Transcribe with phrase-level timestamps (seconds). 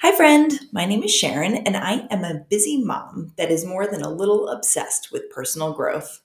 [0.00, 0.60] Hi, friend.
[0.70, 4.08] My name is Sharon, and I am a busy mom that is more than a
[4.08, 6.20] little obsessed with personal growth.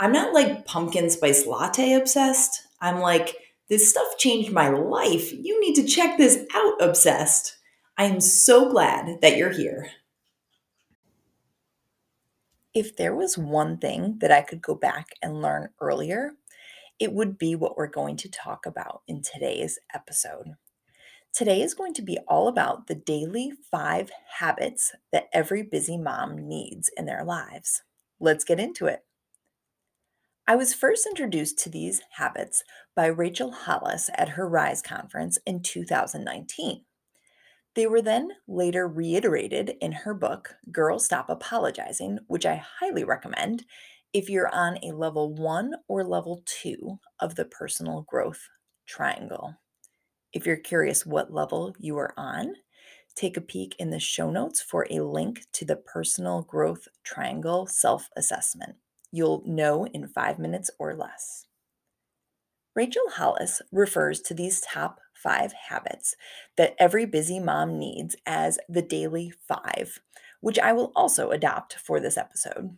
[0.00, 2.66] I'm not like pumpkin spice latte obsessed.
[2.80, 3.36] I'm like,
[3.68, 5.32] this stuff changed my life.
[5.32, 7.56] You need to check this out, obsessed.
[7.96, 9.90] I am so glad that you're here.
[12.74, 16.32] If there was one thing that I could go back and learn earlier,
[16.98, 20.56] it would be what we're going to talk about in today's episode.
[21.34, 24.08] Today is going to be all about the daily five
[24.38, 27.82] habits that every busy mom needs in their lives.
[28.20, 29.00] Let's get into it.
[30.46, 32.62] I was first introduced to these habits
[32.94, 36.84] by Rachel Hollis at her Rise conference in 2019.
[37.74, 43.64] They were then later reiterated in her book, Girl Stop Apologizing, which I highly recommend
[44.12, 48.48] if you're on a level one or level two of the personal growth
[48.86, 49.56] triangle.
[50.34, 52.56] If you're curious what level you are on,
[53.14, 57.68] take a peek in the show notes for a link to the personal growth triangle
[57.68, 58.74] self assessment.
[59.12, 61.46] You'll know in five minutes or less.
[62.74, 66.16] Rachel Hollis refers to these top five habits
[66.56, 70.00] that every busy mom needs as the daily five,
[70.40, 72.76] which I will also adopt for this episode.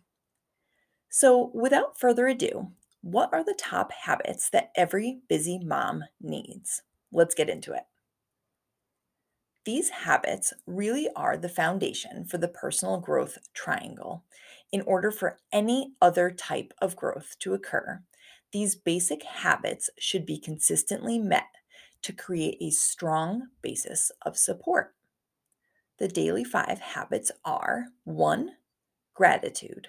[1.09, 6.83] So, without further ado, what are the top habits that every busy mom needs?
[7.17, 7.85] Let's get into it.
[9.65, 14.25] These habits really are the foundation for the personal growth triangle.
[14.71, 18.03] In order for any other type of growth to occur,
[18.53, 21.47] these basic habits should be consistently met
[22.03, 24.95] to create a strong basis of support.
[25.99, 28.51] The daily five habits are one,
[29.15, 29.89] gratitude,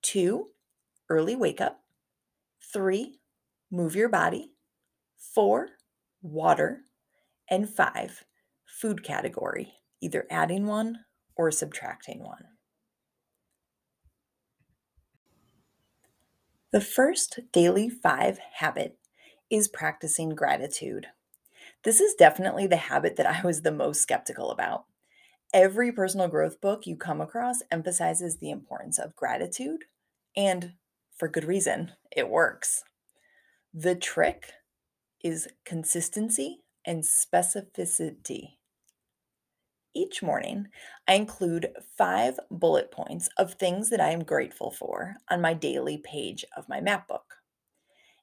[0.00, 0.48] two,
[1.10, 1.82] early wake up,
[2.72, 3.20] three,
[3.70, 4.52] move your body,
[5.18, 5.68] four,
[6.22, 6.82] water,
[7.48, 8.24] and five,
[8.64, 11.00] food category, either adding one
[11.36, 12.44] or subtracting one.
[16.72, 18.96] The first daily five habit
[19.50, 21.08] is practicing gratitude.
[21.82, 24.84] This is definitely the habit that I was the most skeptical about.
[25.52, 29.84] Every personal growth book you come across emphasizes the importance of gratitude,
[30.36, 30.74] and
[31.16, 32.84] for good reason, it works.
[33.74, 34.52] The trick
[35.22, 38.56] is consistency and specificity.
[39.94, 40.68] Each morning,
[41.08, 45.98] I include five bullet points of things that I am grateful for on my daily
[45.98, 47.34] page of my map book.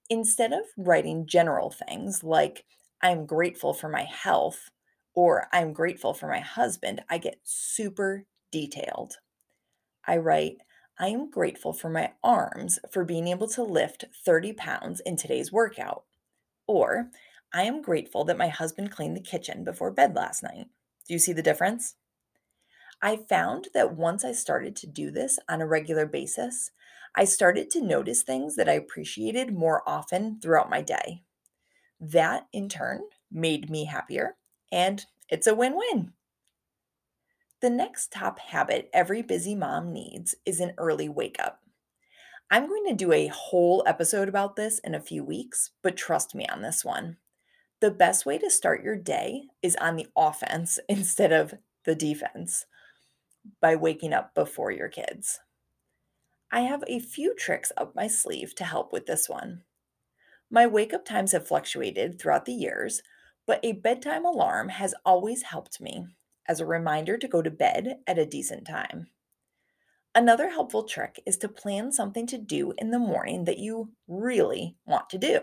[0.10, 2.64] Instead of writing general things like,
[3.02, 4.70] I'm grateful for my health
[5.14, 9.18] or I'm grateful for my husband, I get super detailed.
[10.06, 10.58] I write,
[10.98, 15.52] I am grateful for my arms for being able to lift 30 pounds in today's
[15.52, 16.06] workout.
[16.68, 17.10] Or,
[17.54, 20.68] I am grateful that my husband cleaned the kitchen before bed last night.
[21.08, 21.96] Do you see the difference?
[23.02, 26.72] I found that once I started to do this on a regular basis,
[27.16, 31.24] I started to notice things that I appreciated more often throughout my day.
[32.00, 33.02] That in turn
[33.32, 34.36] made me happier,
[34.72, 36.14] and it's a win win.
[37.60, 41.62] The next top habit every busy mom needs is an early wake up.
[42.50, 46.34] I'm going to do a whole episode about this in a few weeks, but trust
[46.34, 47.18] me on this one.
[47.82, 52.66] The best way to start your day is on the offense instead of the defense
[53.62, 55.40] by waking up before your kids.
[56.50, 59.64] I have a few tricks up my sleeve to help with this one.
[60.50, 63.02] My wake up times have fluctuated throughout the years,
[63.46, 66.06] but a bedtime alarm has always helped me
[66.48, 69.08] as a reminder to go to bed at a decent time.
[70.18, 74.76] Another helpful trick is to plan something to do in the morning that you really
[74.84, 75.42] want to do.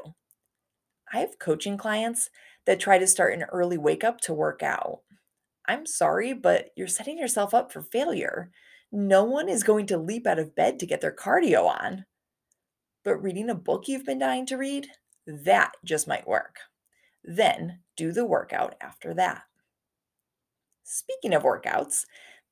[1.12, 2.28] I have coaching clients
[2.66, 5.02] that try to start an early wake up to work out.
[5.68, 8.50] I'm sorry, but you're setting yourself up for failure.
[8.90, 12.04] No one is going to leap out of bed to get their cardio on.
[13.04, 14.88] But reading a book you've been dying to read,
[15.24, 16.56] that just might work.
[17.22, 19.42] Then do the workout after that.
[20.82, 22.06] Speaking of workouts,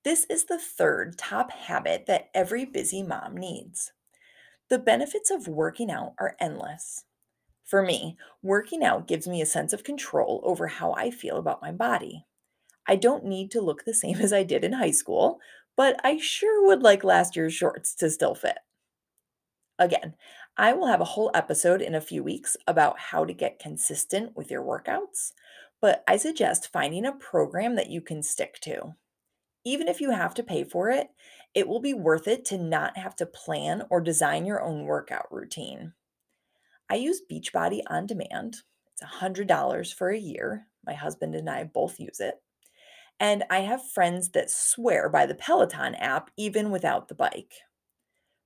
[0.04, 3.92] this is the third top habit that every busy mom needs.
[4.68, 7.04] The benefits of working out are endless.
[7.64, 11.62] For me, working out gives me a sense of control over how I feel about
[11.62, 12.26] my body.
[12.86, 15.38] I don't need to look the same as I did in high school,
[15.76, 18.58] but I sure would like last year's shorts to still fit.
[19.78, 20.14] Again,
[20.56, 24.36] I will have a whole episode in a few weeks about how to get consistent
[24.36, 25.32] with your workouts,
[25.80, 28.94] but I suggest finding a program that you can stick to.
[29.64, 31.08] Even if you have to pay for it,
[31.54, 35.26] it will be worth it to not have to plan or design your own workout
[35.30, 35.92] routine.
[36.90, 38.58] I use Beachbody on demand.
[38.92, 40.66] It's $100 for a year.
[40.84, 42.42] My husband and I both use it.
[43.20, 47.52] And I have friends that swear by the Peloton app even without the bike.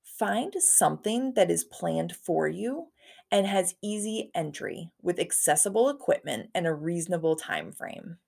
[0.05, 2.89] Find something that is planned for you
[3.31, 8.19] and has easy entry with accessible equipment and a reasonable time frame.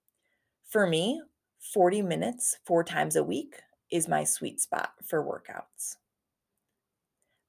[0.69, 1.23] For me,
[1.59, 5.97] 40 minutes 4 times a week is my sweet spot for workouts.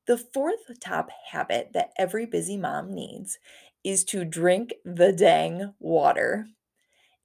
[0.08, 3.38] The fourth top habit that every busy mom needs
[3.84, 6.48] is to drink the dang water.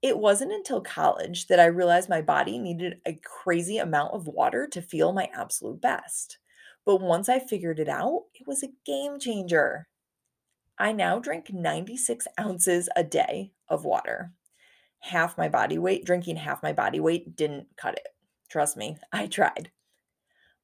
[0.03, 4.67] It wasn't until college that I realized my body needed a crazy amount of water
[4.67, 6.39] to feel my absolute best.
[6.85, 9.89] But once I figured it out, it was a game changer.
[10.79, 14.33] I now drink 96 ounces a day of water.
[15.09, 18.09] Half my body weight, drinking half my body weight didn't cut it.
[18.49, 19.71] Trust me, I tried.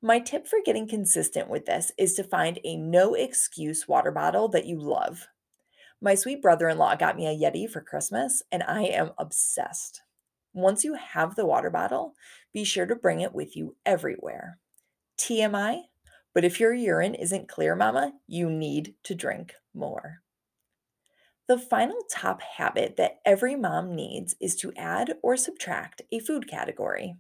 [0.01, 4.49] My tip for getting consistent with this is to find a no excuse water bottle
[4.49, 5.27] that you love.
[6.01, 10.01] My sweet brother in law got me a Yeti for Christmas, and I am obsessed.
[10.55, 12.15] Once you have the water bottle,
[12.55, 14.59] be sure to bring it with you everywhere.
[15.19, 15.83] TMI,
[16.33, 20.23] but if your urine isn't clear, mama, you need to drink more.
[21.51, 26.47] The final top habit that every mom needs is to add or subtract a food
[26.47, 27.17] category.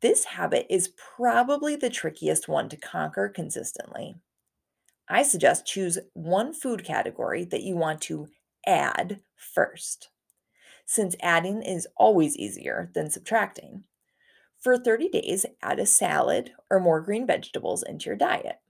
[0.00, 4.14] This habit is probably the trickiest one to conquer consistently.
[5.08, 8.28] I suggest choose one food category that you want to
[8.68, 10.10] add first,
[10.86, 13.82] since adding is always easier than subtracting.
[14.60, 18.60] For 30 days, add a salad or more green vegetables into your diet.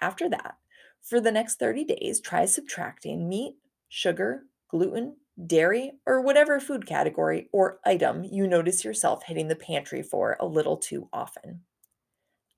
[0.00, 0.56] After that,
[1.00, 3.58] for the next 30 days, try subtracting meat,
[3.94, 5.14] sugar, gluten,
[5.46, 10.46] dairy, or whatever food category or item you notice yourself hitting the pantry for a
[10.46, 11.60] little too often.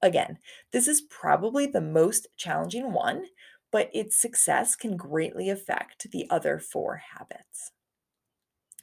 [0.01, 0.39] Again,
[0.71, 3.25] this is probably the most challenging one,
[3.73, 7.73] but its success can greatly affect the other four habits.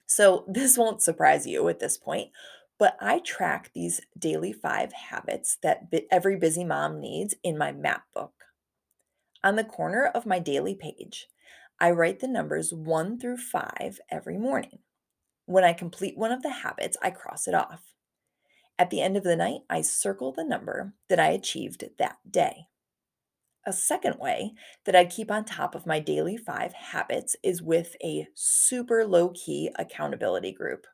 [0.06, 2.32] So, this won't surprise you at this point,
[2.78, 8.04] but I track these daily five habits that every busy mom needs in my map
[8.14, 8.34] book.
[9.42, 11.30] On the corner of my daily page,
[11.82, 14.80] I write the numbers one through five every morning.
[15.48, 17.96] When I complete one of the habits, I cross it off.
[18.78, 22.68] At the end of the night, I circle the number that I achieved that day.
[23.66, 24.54] A second way
[24.86, 29.30] that I keep on top of my daily five habits is with a super low
[29.30, 30.86] key accountability group.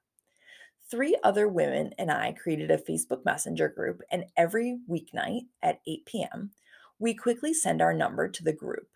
[0.89, 6.05] Three other women and I created a Facebook Messenger group, and every weeknight at 8
[6.05, 6.51] p.m.,
[6.97, 8.87] we quickly send our number to the group.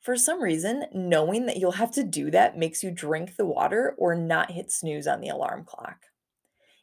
[0.00, 3.94] For some reason, knowing that you'll have to do that makes you drink the water
[3.98, 6.06] or not hit snooze on the alarm clock.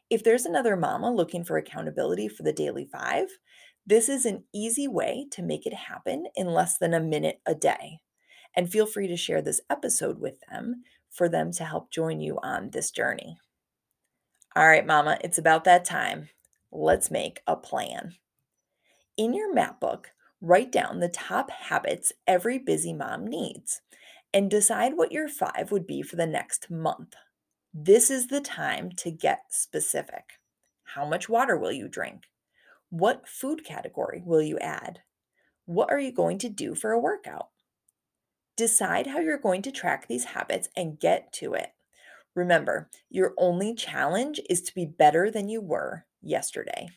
[0.08, 3.26] If there's another mama looking for accountability for the daily five,
[3.84, 7.54] this is an easy way to make it happen in less than a minute a
[7.54, 7.98] day.
[8.54, 12.38] And feel free to share this episode with them for them to help join you
[12.42, 13.38] on this journey.
[14.54, 16.28] All right, Mama, it's about that time.
[16.70, 18.14] Let's make a plan.
[19.16, 23.80] In your map book, write down the top habits every busy mom needs
[24.32, 27.14] and decide what your five would be for the next month.
[27.74, 30.24] This is the time to get specific.
[30.94, 32.24] How much water will you drink?
[32.90, 35.00] What food category will you add?
[35.66, 37.48] What are you going to do for a workout?
[38.56, 41.72] Decide how you're going to track these habits and get to it.
[42.34, 46.88] Remember, your only challenge is to be better than you were yesterday.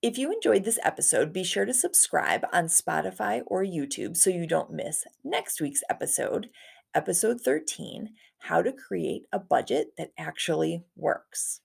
[0.00, 4.46] If you enjoyed this episode, be sure to subscribe on Spotify or YouTube so you
[4.46, 6.50] don't miss next week's episode,
[6.94, 11.62] episode 13 How to Create a Budget That Actually Works.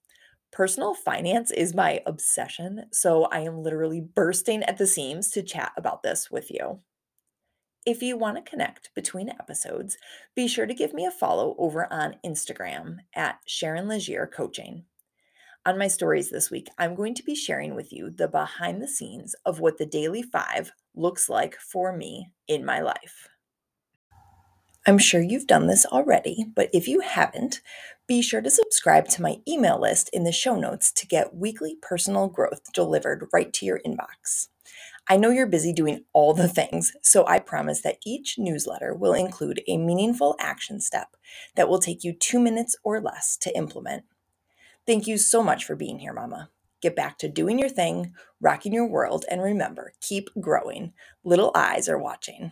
[0.52, 5.72] Personal finance is my obsession, so I am literally bursting at the seams to chat
[5.78, 6.80] about this with you.
[7.86, 9.96] If you want to connect between episodes,
[10.36, 14.86] be sure to give me a follow over on Instagram at Sharon Leger Coaching.
[15.66, 18.88] On my stories this week, I'm going to be sharing with you the behind the
[18.88, 23.30] scenes of what the Daily Five looks like for me in my life.
[24.86, 27.62] I'm sure you've done this already, but if you haven't,
[28.08, 31.78] be sure to subscribe to my email list in the show notes to get weekly
[31.82, 34.50] personal growth delivered right to your inbox.
[35.08, 39.14] I know you're busy doing all the things, so I promise that each newsletter will
[39.14, 41.16] include a meaningful action step
[41.56, 44.04] that will take you two minutes or less to implement.
[44.88, 46.50] Thank you so much for being here, Mama.
[46.82, 50.94] Get back to doing your thing, rocking your world, and remember keep growing.
[51.24, 52.52] Little eyes are watching.